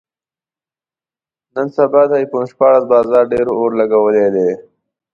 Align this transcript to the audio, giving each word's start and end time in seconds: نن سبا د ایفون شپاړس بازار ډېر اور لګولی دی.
نن 1.53 1.67
سبا 1.75 2.01
د 2.09 2.11
ایفون 2.21 2.43
شپاړس 2.51 2.83
بازار 2.91 3.23
ډېر 3.33 3.47
اور 3.57 3.71
لګولی 3.79 4.27
دی. 4.35 4.49